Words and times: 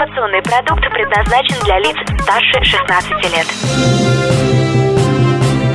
Информационный 0.00 0.40
продукт 0.40 0.80
предназначен 0.94 1.62
для 1.62 1.78
лиц 1.78 1.94
старше 2.22 2.64
16 2.64 3.10
лет. 3.34 3.46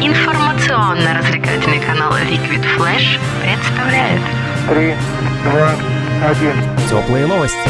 Информационно-развлекательный 0.02 1.80
канал 1.80 2.12
Liquid 2.14 2.66
Flash 2.76 3.20
представляет 3.44 4.22
Три, 4.68 4.96
два, 5.44 5.76
один. 6.28 6.56
Теплые 6.90 7.28
новости. 7.28 7.70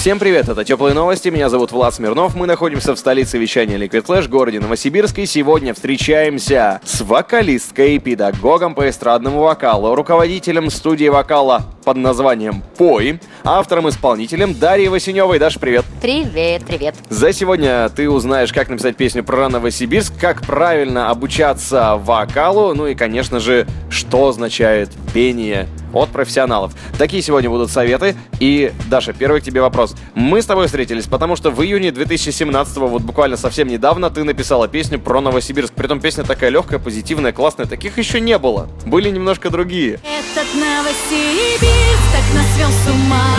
Всем 0.00 0.18
привет, 0.18 0.48
это 0.48 0.64
Теплые 0.64 0.94
Новости, 0.94 1.28
меня 1.28 1.50
зовут 1.50 1.72
Влад 1.72 1.94
Смирнов, 1.94 2.34
мы 2.34 2.46
находимся 2.46 2.94
в 2.94 2.98
столице 2.98 3.36
вещания 3.36 3.76
Liquid 3.76 4.06
Flash, 4.06 4.28
городе 4.28 4.58
Новосибирск, 4.58 5.18
и 5.18 5.26
сегодня 5.26 5.74
встречаемся 5.74 6.80
с 6.82 7.02
вокалисткой, 7.02 7.98
педагогом 7.98 8.74
по 8.74 8.88
эстрадному 8.88 9.42
вокалу, 9.42 9.94
руководителем 9.94 10.70
студии 10.70 11.08
вокала 11.08 11.64
под 11.84 11.98
названием 11.98 12.62
«Пой», 12.78 13.20
автором-исполнителем 13.44 14.58
Дарьей 14.58 14.88
Васеневой. 14.88 15.38
Даш, 15.38 15.58
привет! 15.58 15.84
Привет, 16.00 16.64
привет. 16.66 16.94
За 17.10 17.34
сегодня 17.34 17.86
ты 17.90 18.08
узнаешь, 18.08 18.54
как 18.54 18.70
написать 18.70 18.96
песню 18.96 19.22
про 19.22 19.50
Новосибирск, 19.50 20.14
как 20.18 20.40
правильно 20.40 21.10
обучаться 21.10 21.96
вокалу, 21.96 22.72
ну 22.72 22.86
и, 22.86 22.94
конечно 22.94 23.38
же, 23.38 23.66
что 23.90 24.28
означает 24.28 24.88
пение 25.12 25.68
от 25.92 26.10
профессионалов. 26.10 26.72
Такие 26.98 27.22
сегодня 27.22 27.50
будут 27.50 27.70
советы. 27.70 28.16
И, 28.38 28.72
Даша, 28.88 29.12
первый 29.12 29.40
к 29.40 29.44
тебе 29.44 29.60
вопрос. 29.60 29.94
Мы 30.14 30.42
с 30.42 30.46
тобой 30.46 30.66
встретились, 30.66 31.06
потому 31.06 31.36
что 31.36 31.50
в 31.50 31.62
июне 31.62 31.90
2017 31.92 32.76
вот 32.76 33.02
буквально 33.02 33.36
совсем 33.36 33.68
недавно, 33.68 34.10
ты 34.10 34.24
написала 34.24 34.68
песню 34.68 34.98
про 34.98 35.20
Новосибирск. 35.20 35.74
Притом 35.74 36.00
песня 36.00 36.24
такая 36.24 36.50
легкая, 36.50 36.78
позитивная, 36.78 37.32
классная. 37.32 37.66
Таких 37.66 37.98
еще 37.98 38.20
не 38.20 38.38
было. 38.38 38.68
Были 38.86 39.10
немножко 39.10 39.50
другие. 39.50 39.94
Этот 39.94 40.48
Новосибирск 40.54 42.00
так 42.12 42.34
нас 42.34 42.46
свел 42.54 42.68
с 42.68 42.90
ума 42.90 43.36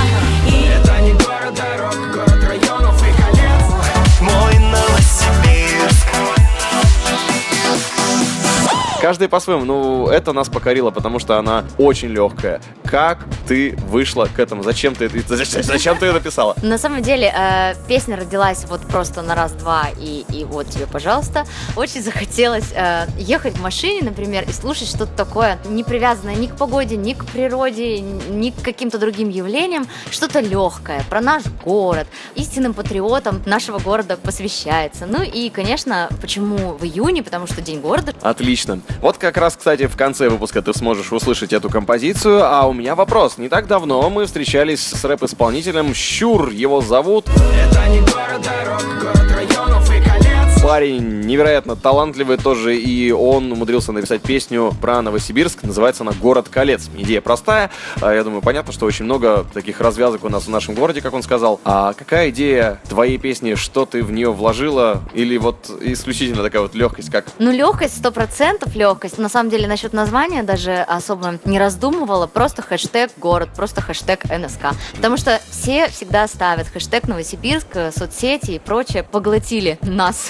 И 0.47 0.67
Это 0.67 1.01
не 1.01 1.11
город 1.13 1.55
дорог, 1.55 2.13
город 2.13 2.40
Каждый 9.01 9.29
по-своему. 9.29 9.65
Ну, 9.65 10.07
это 10.09 10.31
нас 10.31 10.47
покорило, 10.47 10.91
потому 10.91 11.17
что 11.17 11.39
она 11.39 11.65
очень 11.79 12.09
легкая. 12.09 12.61
Как 12.91 13.19
ты 13.47 13.73
вышла 13.87 14.25
к 14.25 14.37
этому? 14.37 14.63
Зачем 14.63 14.95
ты 14.95 15.05
это 15.05 15.17
зачем, 15.37 15.63
зачем 15.63 15.97
ты 15.97 16.07
это 16.07 16.15
написала? 16.15 16.57
На 16.61 16.77
самом 16.77 17.01
деле, 17.01 17.33
э, 17.33 17.73
песня 17.87 18.17
родилась 18.17 18.65
вот 18.67 18.81
просто 18.81 19.21
на 19.21 19.33
раз-два, 19.33 19.87
и, 19.97 20.25
и 20.27 20.43
вот 20.43 20.67
тебе, 20.69 20.87
пожалуйста. 20.87 21.45
Очень 21.77 22.03
захотелось 22.03 22.73
э, 22.75 23.05
ехать 23.17 23.55
в 23.55 23.61
машине, 23.61 24.01
например, 24.01 24.43
и 24.43 24.51
слушать 24.51 24.89
что-то 24.89 25.13
такое, 25.15 25.57
не 25.69 25.85
привязанное 25.85 26.35
ни 26.35 26.47
к 26.47 26.57
погоде, 26.57 26.97
ни 26.97 27.13
к 27.13 27.23
природе, 27.27 28.01
ни 28.01 28.49
к 28.49 28.61
каким-то 28.61 28.97
другим 28.97 29.29
явлениям, 29.29 29.87
что-то 30.09 30.41
легкое 30.41 31.05
про 31.09 31.21
наш 31.21 31.43
город, 31.63 32.07
истинным 32.35 32.73
патриотам 32.73 33.41
нашего 33.45 33.79
города 33.79 34.17
посвящается. 34.17 35.05
Ну 35.05 35.23
и, 35.23 35.49
конечно, 35.49 36.09
почему 36.19 36.73
в 36.73 36.83
июне, 36.83 37.23
потому 37.23 37.47
что 37.47 37.61
День 37.61 37.79
города. 37.79 38.13
Отлично. 38.21 38.81
Вот 38.99 39.17
как 39.17 39.37
раз, 39.37 39.55
кстати, 39.55 39.87
в 39.87 39.95
конце 39.95 40.27
выпуска 40.27 40.61
ты 40.61 40.73
сможешь 40.73 41.13
услышать 41.13 41.53
эту 41.53 41.69
композицию, 41.69 42.43
а 42.43 42.67
у 42.67 42.73
меня 42.73 42.80
вопрос. 42.89 43.37
Не 43.37 43.49
так 43.49 43.67
давно 43.67 44.09
мы 44.09 44.25
встречались 44.25 44.81
с 44.81 45.05
рэп-исполнителем 45.05 45.93
Щур, 45.93 46.49
его 46.49 46.81
зовут. 46.81 47.27
Это 47.27 47.87
не 47.89 47.99
город 47.99 48.41
дорог, 48.41 48.81
город 49.01 49.21
и 49.21 49.27
колец 49.27 49.30
Парень 50.63 51.21
невероятно 51.21 51.75
талантливый 51.75 52.37
тоже, 52.37 52.77
и 52.77 53.11
он 53.11 53.51
умудрился 53.51 53.91
написать 53.91 54.21
песню 54.21 54.71
про 54.79 55.01
Новосибирск, 55.01 55.63
называется 55.63 56.03
она 56.03 56.11
«Город 56.13 56.49
колец». 56.49 56.87
Идея 56.95 57.19
простая, 57.19 57.71
а, 57.99 58.13
я 58.13 58.23
думаю, 58.23 58.43
понятно, 58.43 58.71
что 58.71 58.85
очень 58.85 59.05
много 59.05 59.43
таких 59.55 59.81
развязок 59.81 60.23
у 60.23 60.29
нас 60.29 60.43
в 60.43 60.49
нашем 60.49 60.75
городе, 60.75 61.01
как 61.01 61.13
он 61.13 61.23
сказал. 61.23 61.59
А 61.65 61.93
какая 61.93 62.29
идея 62.29 62.79
твоей 62.87 63.17
песни, 63.17 63.55
что 63.55 63.87
ты 63.87 64.03
в 64.03 64.11
нее 64.11 64.31
вложила, 64.31 65.01
или 65.15 65.35
вот 65.37 65.71
исключительно 65.81 66.43
такая 66.43 66.61
вот 66.61 66.75
легкость, 66.75 67.09
как 67.09 67.25
Ну, 67.39 67.51
легкость, 67.51 67.97
сто 67.97 68.11
процентов 68.11 68.75
легкость. 68.75 69.17
На 69.17 69.29
самом 69.29 69.49
деле, 69.49 69.67
насчет 69.67 69.93
названия 69.93 70.43
даже 70.43 70.73
особо 70.73 71.39
не 71.43 71.57
раздумывала. 71.57 72.27
Просто 72.27 72.61
хэштег 72.61 73.09
город, 73.17 73.49
просто 73.55 73.81
хэштег 73.81 74.25
НСК. 74.25 74.75
Потому 74.95 75.17
что 75.17 75.41
все 75.49 75.87
всегда 75.87 76.27
ставят 76.27 76.67
хэштег 76.67 77.07
Новосибирск, 77.07 77.67
соцсети 77.97 78.51
и 78.51 78.59
прочее. 78.59 79.01
Поглотили 79.01 79.79
нас 79.81 80.27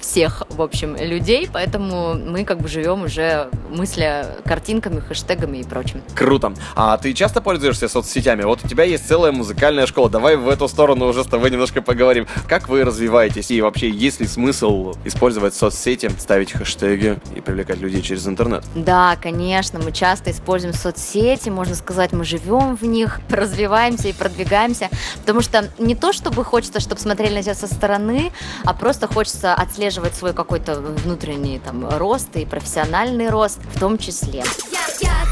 всех, 0.00 0.42
в 0.50 0.62
общем, 0.62 0.96
людей, 0.96 1.48
поэтому 1.52 2.14
мы 2.14 2.44
как 2.44 2.60
бы 2.60 2.68
живем 2.68 3.04
уже 3.04 3.48
мысля 3.70 4.36
картинками, 4.44 5.00
хэштегами 5.00 5.58
и 5.58 5.64
прочим. 5.64 6.02
Круто. 6.14 6.54
А 6.74 6.96
ты 6.98 7.12
часто 7.12 7.40
пользуешься 7.40 7.88
соцсетями? 7.88 8.42
Вот 8.42 8.64
у 8.64 8.68
тебя 8.68 8.84
есть 8.84 9.06
целая 9.08 9.32
музыкальная 9.32 9.86
школа. 9.86 10.08
Давай 10.08 10.36
в 10.36 10.48
эту 10.48 10.68
сторону 10.68 11.06
уже 11.06 11.24
с 11.24 11.26
тобой 11.26 11.50
немножко 11.50 11.82
поговорим. 11.82 12.26
Как 12.48 12.68
вы 12.68 12.84
развиваетесь? 12.84 13.50
И 13.50 13.60
вообще, 13.60 13.90
есть 13.90 14.20
ли 14.20 14.26
смысл 14.26 14.94
использовать 15.04 15.54
соцсети, 15.54 16.10
ставить 16.18 16.52
хэштеги 16.52 17.18
и 17.34 17.40
привлекать 17.40 17.78
людей 17.78 18.02
через 18.02 18.26
интернет? 18.26 18.64
Да, 18.74 19.16
конечно, 19.20 19.78
мы 19.78 19.92
часто 19.92 20.30
используем 20.30 20.74
соцсети, 20.74 21.48
можно 21.48 21.74
сказать, 21.74 22.12
мы 22.12 22.24
живем 22.24 22.76
в 22.76 22.82
них, 22.82 23.20
развиваемся 23.30 24.08
и 24.08 24.12
продвигаемся, 24.12 24.88
потому 25.20 25.40
что 25.40 25.68
не 25.78 25.94
то, 25.94 26.12
чтобы 26.12 26.44
хочется, 26.44 26.80
чтобы 26.80 27.00
смотрели 27.00 27.34
на 27.34 27.42
тебя 27.42 27.54
со 27.54 27.66
стороны, 27.66 28.32
а 28.64 28.74
просто 28.74 29.06
хочется 29.06 29.45
отслеживать 29.54 30.14
свой 30.14 30.32
какой-то 30.32 30.80
внутренний 30.80 31.58
там 31.58 31.88
рост 31.88 32.36
и 32.36 32.44
профессиональный 32.44 33.30
рост 33.30 33.60
в 33.74 33.80
том 33.80 33.98
числе. 33.98 34.44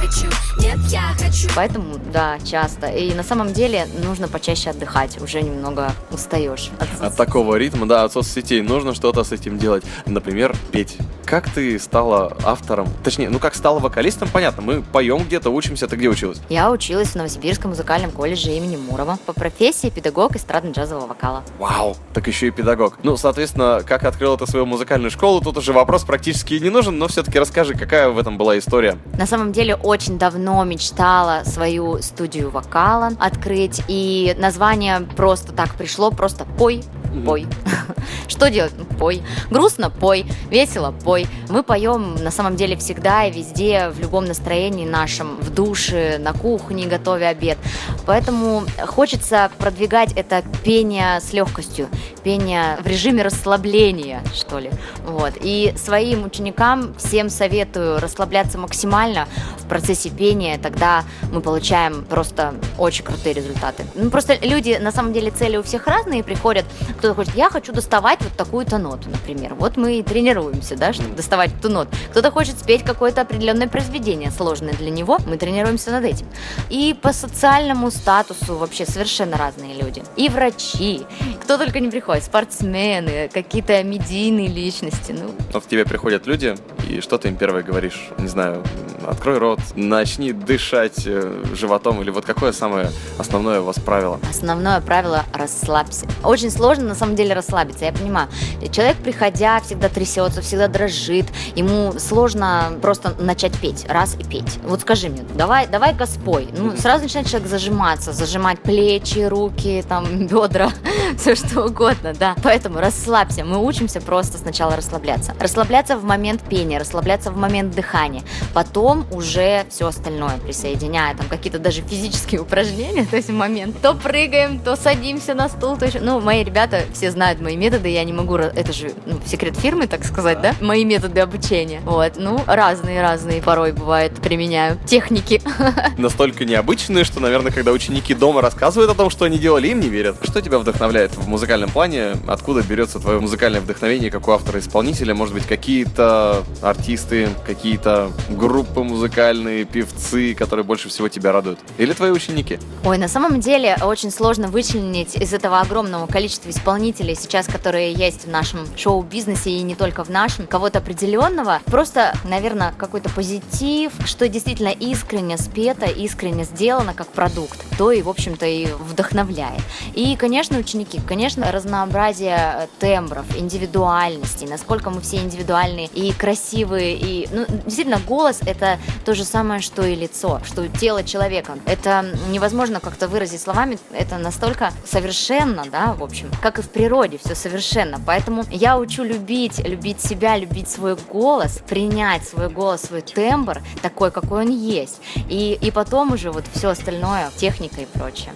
Хочу, 0.06 0.26
нет, 0.58 0.78
я 0.88 1.14
хочу 1.18 1.48
Поэтому, 1.54 1.98
да, 2.12 2.38
часто. 2.44 2.88
И 2.88 3.14
на 3.14 3.22
самом 3.22 3.52
деле 3.52 3.86
нужно 4.02 4.28
почаще 4.28 4.70
отдыхать, 4.70 5.20
уже 5.20 5.40
немного 5.42 5.92
устаешь 6.10 6.70
от 6.78 7.02
От 7.02 7.16
такого 7.16 7.56
ритма, 7.56 7.86
да, 7.86 8.04
от 8.04 8.12
соцсетей 8.12 8.60
нужно 8.60 8.94
что-то 8.94 9.24
с 9.24 9.32
этим 9.32 9.58
делать. 9.58 9.84
Например, 10.06 10.54
петь. 10.72 10.96
Как 11.24 11.48
ты 11.48 11.78
стала 11.78 12.36
автором? 12.44 12.88
Точнее, 13.02 13.30
ну 13.30 13.38
как 13.38 13.54
стала 13.54 13.78
вокалистом, 13.78 14.28
понятно. 14.28 14.62
Мы 14.62 14.82
поем 14.82 15.24
где-то, 15.24 15.50
учимся. 15.50 15.88
Ты 15.88 15.96
где 15.96 16.08
училась? 16.08 16.40
Я 16.48 16.70
училась 16.70 17.08
в 17.08 17.14
Новосибирском 17.14 17.70
музыкальном 17.70 18.10
колледже 18.10 18.50
имени 18.50 18.76
Мурова 18.76 19.18
по 19.24 19.32
профессии 19.32 19.88
педагог 19.88 20.36
эстрадно-джазового 20.36 21.06
вокала. 21.06 21.42
Вау! 21.58 21.96
Так 22.12 22.26
еще 22.26 22.48
и 22.48 22.50
педагог. 22.50 22.98
Ну, 23.02 23.16
соответственно, 23.16 23.82
как 23.86 24.04
открыл 24.04 24.36
ты 24.36 24.46
свою 24.46 24.66
музыкальную 24.66 25.10
школу, 25.10 25.40
тут 25.40 25.56
уже 25.56 25.72
вопрос 25.72 26.04
практически 26.04 26.54
не 26.54 26.70
нужен, 26.70 26.98
но 26.98 27.08
все-таки 27.08 27.38
расскажи, 27.38 27.74
какая 27.74 28.10
в 28.10 28.18
этом 28.18 28.36
была 28.36 28.58
история. 28.58 28.98
На 29.18 29.26
самом 29.26 29.52
деле 29.52 29.74
очень 29.74 29.93
давно 30.18 30.64
мечтала 30.64 31.42
свою 31.44 32.02
студию 32.02 32.50
вокала 32.50 33.12
открыть, 33.18 33.82
и 33.88 34.34
название 34.38 35.00
просто 35.16 35.52
так 35.52 35.74
пришло, 35.74 36.10
просто 36.10 36.44
пой, 36.44 36.82
пой. 37.24 37.46
Что 38.28 38.50
делать? 38.50 38.72
Ну, 38.76 38.84
Пой. 38.84 39.22
Грустно? 39.50 39.90
Пой. 39.90 40.26
Весело? 40.50 40.92
Пой. 41.04 41.26
Мы 41.48 41.62
поем 41.62 42.16
на 42.16 42.30
самом 42.30 42.56
деле 42.56 42.76
всегда 42.76 43.24
и 43.24 43.32
везде, 43.32 43.90
в 43.90 44.00
любом 44.00 44.24
настроении 44.24 44.86
нашем, 44.86 45.36
в 45.36 45.50
душе, 45.50 46.18
на 46.18 46.32
кухне, 46.32 46.86
готовя 46.86 47.28
обед. 47.28 47.58
Поэтому 48.06 48.64
хочется 48.86 49.50
продвигать 49.58 50.12
это 50.14 50.42
пение 50.64 51.20
с 51.20 51.32
легкостью, 51.32 51.88
пение 52.22 52.78
в 52.82 52.86
режиме 52.86 53.22
расслабления, 53.22 54.22
что 54.34 54.58
ли. 54.58 54.70
Вот. 55.06 55.34
И 55.40 55.74
своим 55.76 56.24
ученикам 56.24 56.94
всем 56.96 57.28
советую 57.30 58.00
расслабляться 58.00 58.58
максимально 58.58 59.26
в 59.58 59.66
процессе 59.66 60.10
пения, 60.10 60.58
тогда 60.58 61.04
мы 61.32 61.40
получаем 61.40 62.04
просто 62.04 62.54
очень 62.78 63.04
крутые 63.04 63.34
результаты. 63.34 63.84
Ну, 63.94 64.10
просто 64.10 64.36
люди, 64.42 64.78
на 64.80 64.92
самом 64.92 65.12
деле, 65.12 65.30
цели 65.30 65.56
у 65.56 65.62
всех 65.62 65.86
разные, 65.86 66.22
приходят, 66.22 66.64
кто-то 66.98 67.14
хочет, 67.14 67.34
я 67.34 67.48
хочу 67.48 67.72
доставать 67.72 68.20
вот 68.20 68.32
такую-то 68.36 68.78
ноту, 68.78 69.08
например. 69.08 69.54
Вот 69.54 69.76
мы 69.76 69.98
и 69.98 70.02
тренируемся, 70.02 70.76
да, 70.76 70.92
чтобы 70.92 71.14
доставать 71.14 71.50
эту 71.58 71.70
ноту. 71.70 71.90
Кто-то 72.10 72.30
хочет 72.30 72.58
спеть 72.58 72.82
какое-то 72.82 73.22
определенное 73.22 73.68
произведение, 73.68 74.30
сложное 74.30 74.74
для 74.74 74.90
него, 74.90 75.18
мы 75.26 75.36
тренируемся 75.36 75.90
над 75.90 76.04
этим. 76.04 76.26
И 76.68 76.94
по 77.00 77.12
социальному 77.12 77.90
статусу 77.94 78.56
вообще 78.56 78.86
совершенно 78.86 79.36
разные 79.36 79.74
люди. 79.74 80.02
И 80.16 80.28
врачи, 80.28 81.06
кто 81.42 81.58
только 81.58 81.80
не 81.80 81.90
приходит, 81.90 82.24
спортсмены, 82.24 83.30
какие-то 83.32 83.82
медийные 83.82 84.48
личности, 84.48 85.12
ну, 85.12 85.34
Вот 85.52 85.64
к 85.64 85.68
тебе 85.68 85.84
приходят 85.84 86.26
люди, 86.26 86.56
и 86.88 87.00
что 87.00 87.18
ты 87.18 87.28
им 87.28 87.36
первое 87.36 87.62
говоришь? 87.62 88.10
Не 88.18 88.28
знаю, 88.28 88.62
открой 89.06 89.38
рот, 89.38 89.60
начни 89.74 90.32
дышать 90.32 91.02
э, 91.06 91.42
животом, 91.54 92.02
или 92.02 92.10
вот 92.10 92.24
какое 92.24 92.52
самое 92.52 92.90
основное 93.18 93.60
у 93.60 93.64
вас 93.64 93.78
правило? 93.78 94.18
Основное 94.28 94.80
правило– 94.80 95.24
расслабься. 95.32 96.06
Очень 96.22 96.50
сложно, 96.50 96.84
на 96.84 96.94
самом 96.94 97.16
деле, 97.16 97.34
расслабиться, 97.34 97.84
я 97.84 97.92
понимаю. 97.92 98.28
Человек, 98.70 98.96
приходя, 98.98 99.60
всегда 99.60 99.88
трясется, 99.88 100.40
всегда 100.42 100.68
дрожит. 100.68 101.26
Ему 101.54 101.94
сложно 101.98 102.72
просто 102.82 103.14
начать 103.18 103.58
петь, 103.58 103.86
раз 103.88 104.16
и 104.18 104.24
петь. 104.24 104.58
Вот 104.64 104.80
скажи 104.80 105.08
мне, 105.08 105.22
давай, 105.34 105.66
давай-ка 105.66 106.06
спой. 106.06 106.48
Ну, 106.56 106.76
сразу 106.76 107.04
начинает 107.04 107.28
человек 107.28 107.48
зажиматься, 107.84 108.12
зажимать 108.12 108.60
плечи, 108.60 109.28
руки, 109.28 109.84
там, 109.86 110.26
бедра, 110.26 110.70
все 111.18 111.34
что 111.34 111.64
угодно, 111.64 112.12
да. 112.18 112.36
Поэтому 112.42 112.80
расслабься. 112.80 113.44
Мы 113.44 113.58
учимся 113.58 114.00
просто 114.00 114.38
сначала 114.38 114.76
расслабляться. 114.76 115.34
Расслабляться 115.38 115.96
в 115.96 116.04
момент 116.04 116.42
пения, 116.48 116.78
расслабляться 116.78 117.30
в 117.30 117.36
момент 117.36 117.74
дыхания. 117.74 118.22
Потом 118.52 119.06
уже 119.10 119.64
все 119.70 119.86
остальное 119.86 120.38
присоединяя. 120.38 121.14
Там 121.14 121.26
какие-то 121.28 121.58
даже 121.58 121.82
физические 121.82 122.40
упражнения, 122.40 123.04
то 123.10 123.16
есть 123.16 123.28
в 123.28 123.34
момент. 123.34 123.80
То 123.80 123.94
прыгаем, 123.94 124.58
то 124.58 124.76
садимся 124.76 125.34
на 125.34 125.48
стул, 125.48 125.76
то 125.76 125.86
еще... 125.86 126.00
Ну, 126.00 126.20
мои 126.20 126.44
ребята 126.44 126.82
все 126.92 127.10
знают 127.10 127.40
мои 127.40 127.56
методы, 127.56 127.88
я 127.88 128.04
не 128.04 128.12
могу... 128.12 128.36
Это 128.36 128.72
же 128.72 128.92
ну, 129.06 129.20
секрет 129.26 129.56
фирмы, 129.56 129.86
так 129.86 130.04
сказать, 130.04 130.40
да? 130.40 130.54
Мои 130.60 130.84
методы 130.84 131.20
обучения. 131.20 131.80
Вот, 131.84 132.14
ну, 132.16 132.40
разные-разные 132.46 133.42
порой 133.42 133.72
бывает 133.72 134.14
применяю 134.20 134.78
техники. 134.86 135.40
Настолько 135.98 136.44
необычные, 136.44 137.04
что, 137.04 137.20
наверное, 137.20 137.52
когда 137.52 137.72
ученики 137.72 138.14
дома 138.14 138.40
рассказывают 138.40 138.90
о 138.90 138.94
том, 138.94 139.10
что 139.10 139.24
они 139.24 139.38
делали, 139.38 139.68
им 139.68 139.80
не 139.80 139.88
верят. 139.88 140.16
Что 140.22 140.40
тебя 140.40 140.58
вдохновляет 140.58 141.03
в 141.12 141.28
музыкальном 141.28 141.70
плане? 141.70 142.16
Откуда 142.26 142.62
берется 142.62 142.98
твое 142.98 143.20
музыкальное 143.20 143.60
вдохновение, 143.60 144.10
как 144.10 144.28
у 144.28 144.32
автора-исполнителя? 144.32 145.14
Может 145.14 145.34
быть, 145.34 145.46
какие-то 145.46 146.44
артисты, 146.62 147.28
какие-то 147.46 148.10
группы 148.30 148.82
музыкальные, 148.82 149.64
певцы, 149.64 150.34
которые 150.34 150.64
больше 150.64 150.88
всего 150.88 151.08
тебя 151.08 151.32
радуют? 151.32 151.58
Или 151.78 151.92
твои 151.92 152.10
ученики? 152.10 152.58
Ой, 152.84 152.98
на 152.98 153.08
самом 153.08 153.40
деле 153.40 153.76
очень 153.82 154.10
сложно 154.10 154.48
вычленить 154.48 155.16
из 155.16 155.32
этого 155.32 155.60
огромного 155.60 156.06
количества 156.06 156.50
исполнителей 156.50 157.14
сейчас, 157.14 157.46
которые 157.46 157.92
есть 157.92 158.24
в 158.26 158.30
нашем 158.30 158.66
шоу-бизнесе 158.76 159.50
и 159.50 159.62
не 159.62 159.74
только 159.74 160.04
в 160.04 160.10
нашем, 160.10 160.46
кого-то 160.46 160.78
определенного. 160.78 161.60
Просто, 161.66 162.14
наверное, 162.24 162.74
какой-то 162.76 163.10
позитив, 163.10 163.92
что 164.04 164.28
действительно 164.28 164.68
искренне 164.68 165.38
спето, 165.38 165.86
искренне 165.86 166.44
сделано 166.44 166.94
как 166.94 167.08
продукт, 167.08 167.58
то 167.78 167.90
и, 167.90 168.02
в 168.02 168.08
общем-то, 168.08 168.46
и 168.46 168.66
вдохновляет. 168.66 169.60
И, 169.94 170.16
конечно, 170.16 170.58
ученики, 170.58 170.83
конечно, 171.06 171.50
разнообразие 171.50 172.36
э, 172.36 172.66
тембров, 172.78 173.24
индивидуальностей, 173.36 174.46
насколько 174.46 174.90
мы 174.90 175.00
все 175.00 175.18
индивидуальные 175.18 175.86
и 175.86 176.12
красивые, 176.12 176.96
и, 176.96 177.28
ну, 177.30 177.46
действительно, 177.64 178.00
голос— 178.06 178.40
это 178.46 178.78
то 179.04 179.14
же 179.14 179.24
самое, 179.24 179.60
что 179.60 179.84
и 179.84 179.94
лицо, 179.94 180.40
что 180.44 180.68
тело 180.68 181.04
человека. 181.04 181.58
Это 181.66 182.04
невозможно 182.30 182.80
как-то 182.80 183.08
выразить 183.08 183.40
словами, 183.40 183.78
это 183.92 184.18
настолько 184.18 184.72
совершенно, 184.84 185.64
да, 185.70 185.94
в 185.94 186.02
общем, 186.02 186.30
как 186.42 186.58
и 186.58 186.62
в 186.62 186.70
природе, 186.70 187.18
все 187.18 187.34
совершенно. 187.34 188.00
Поэтому 188.04 188.44
я 188.50 188.78
учу 188.78 189.04
любить, 189.04 189.58
любить 189.66 190.00
себя, 190.00 190.36
любить 190.36 190.68
свой 190.68 190.96
голос, 191.10 191.60
принять 191.68 192.26
свой 192.26 192.48
голос, 192.48 192.82
свой 192.82 193.02
тембр 193.02 193.62
такой, 193.82 194.10
какой 194.10 194.44
он 194.44 194.50
есть. 194.50 195.00
И, 195.28 195.58
и 195.60 195.70
потом 195.70 196.12
уже 196.12 196.30
вот 196.30 196.44
все 196.52 196.70
остальное, 196.70 197.30
техника 197.36 197.80
и 197.80 197.86
прочее. 197.86 198.32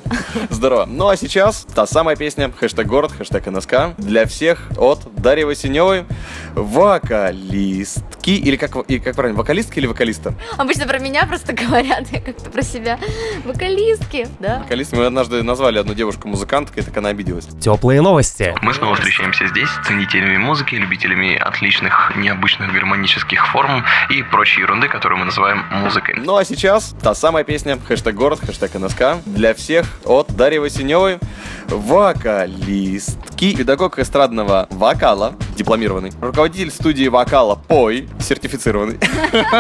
Здорово. 0.50 0.86
Ну 0.86 1.08
а 1.08 1.16
сейчас 1.16 1.66
та 1.74 1.86
самая 1.86 2.16
песня 2.16 2.37
хэштег 2.58 2.86
город, 2.86 3.12
хэштег 3.12 3.46
НСК 3.46 3.96
для 3.98 4.24
всех 4.26 4.70
от 4.78 5.00
Дарьи 5.16 5.44
Васеневой, 5.44 6.04
вокалистки, 6.54 8.30
или 8.30 8.56
как, 8.56 8.76
и 8.88 8.98
как 8.98 9.14
правильно, 9.14 9.38
вокалистки 9.38 9.78
или 9.78 9.86
вокалиста? 9.86 10.34
Обычно 10.56 10.86
про 10.86 10.98
меня 10.98 11.26
просто 11.26 11.52
говорят, 11.68 12.06
я 12.10 12.20
как-то 12.20 12.50
про 12.50 12.62
себя. 12.62 12.98
Вокалистки, 13.44 14.28
да. 14.40 14.60
Вокалист, 14.60 14.92
мы 14.92 15.06
однажды 15.06 15.42
назвали 15.42 15.78
одну 15.78 15.94
девушку 15.94 16.28
музыканткой, 16.28 16.82
так 16.82 16.96
она 16.96 17.10
обиделась. 17.10 17.46
Теплые 17.60 18.00
новости. 18.00 18.54
Мы 18.62 18.74
снова 18.74 18.94
встречаемся 18.94 19.46
здесь 19.46 19.68
с 19.68 19.86
ценителями 19.86 20.36
музыки, 20.36 20.74
любителями 20.74 21.36
отличных, 21.36 22.12
необычных 22.16 22.72
гармонических 22.72 23.46
форм 23.48 23.84
и 24.10 24.22
прочей 24.22 24.60
ерунды, 24.60 24.88
которую 24.88 25.18
мы 25.18 25.24
называем 25.26 25.64
музыкой. 25.70 26.14
Ну 26.18 26.36
а 26.36 26.44
сейчас 26.44 26.94
та 27.02 27.14
самая 27.14 27.44
песня 27.44 27.78
хэштег 27.78 28.14
город, 28.14 28.40
хэштег 28.44 28.74
НСК 28.74 29.02
для 29.26 29.54
всех 29.54 29.86
от 30.04 30.34
Дарьи 30.34 30.58
Васеневой, 30.58 31.18
вокалистки, 31.68 33.56
педагог 33.56 33.98
эстрадного 33.98 34.66
вокала, 34.70 35.34
дипломированный, 35.58 36.12
руководитель 36.20 36.70
студии 36.70 37.08
вокала 37.08 37.56
Пой, 37.56 38.08
сертифицированный, 38.20 38.98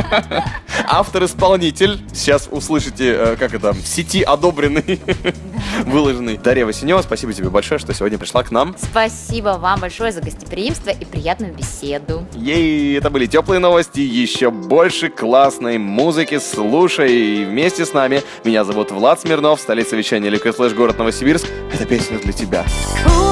автор-исполнитель, 0.86 2.00
сейчас 2.14 2.48
услышите, 2.50 3.14
э, 3.14 3.36
как 3.36 3.52
это, 3.52 3.72
в 3.72 3.86
сети 3.86 4.22
одобренный, 4.22 5.00
выложенный. 5.84 6.38
Дарья 6.38 6.64
Васенева, 6.64 7.02
спасибо 7.02 7.32
тебе 7.32 7.50
большое, 7.50 7.78
что 7.78 7.92
сегодня 7.92 8.16
пришла 8.16 8.42
к 8.42 8.50
нам. 8.50 8.76
Спасибо 8.78 9.58
вам 9.60 9.80
большое 9.80 10.12
за 10.12 10.20
гостеприимство 10.20 10.90
и 10.90 11.04
приятную 11.04 11.52
беседу. 11.52 12.24
Ей, 12.34 12.96
это 12.96 13.10
были 13.10 13.26
теплые 13.26 13.58
новости, 13.58 14.00
еще 14.00 14.50
больше 14.50 15.08
классной 15.08 15.78
музыки, 15.78 16.38
слушай 16.38 17.44
вместе 17.44 17.84
с 17.84 17.92
нами. 17.92 18.22
Меня 18.44 18.64
зовут 18.64 18.92
Влад 18.92 19.20
Смирнов, 19.20 19.60
столица 19.60 19.96
вещания 19.96 20.30
Liquid 20.30 20.56
Flash, 20.56 20.74
город 20.74 20.98
Новосибирск. 20.98 21.46
Эта 21.72 21.84
песня 21.84 22.18
для 22.18 22.32
тебя. 22.32 22.64
Утро 23.04 23.27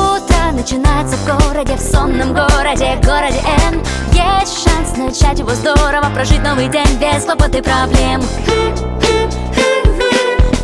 начинается 0.56 1.16
в 1.16 1.26
городе, 1.26 1.76
в 1.76 1.80
сонном 1.80 2.32
городе, 2.32 2.98
городе 3.04 3.40
Н. 3.70 3.82
Есть 4.12 4.64
шанс 4.64 4.96
начать 4.96 5.38
его 5.38 5.50
здорово, 5.50 6.10
прожить 6.14 6.42
новый 6.42 6.68
день 6.68 6.98
без 6.98 7.24
хлопот 7.24 7.54
и 7.54 7.60
проблем. 7.60 8.22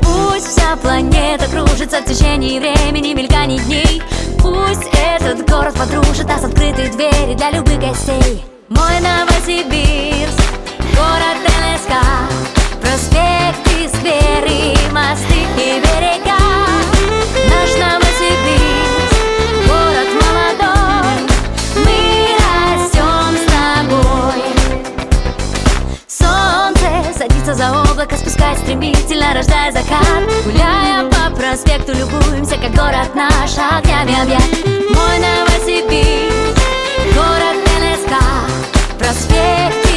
Пусть 0.03 0.49
вся 0.49 0.77
планета 0.77 1.47
кружится 1.47 2.00
в 2.00 2.05
течение 2.06 2.59
времени, 2.59 3.12
мельканий 3.12 3.59
дней. 3.61 4.03
Пусть 4.41 4.89
этот 4.93 5.49
город 5.49 5.75
подружит 5.75 6.27
нас 6.27 6.43
открытые 6.43 6.88
двери 6.88 7.35
для 7.35 7.50
любых 7.50 7.79
гостей. 7.79 8.45
Мой 8.69 9.00
Новосибирск, 9.00 10.41
город 10.97 11.37
НСК 11.45 12.42
закат 30.02 30.44
Гуляя 30.44 31.08
по 31.08 31.37
проспекту, 31.37 31.93
любуемся, 31.93 32.56
как 32.56 32.75
город 32.75 33.14
наш 33.14 33.52
огнями 33.56 34.20
объят. 34.20 34.43
Мой 34.66 35.19
Новосибирск, 35.19 36.58
город 37.14 37.56
НСК 37.81 38.12
Проспекты, 38.99 39.92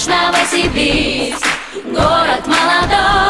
Наш 0.00 0.06
Новосибирск, 0.06 1.46
город 1.84 2.46
молодой 2.46 3.29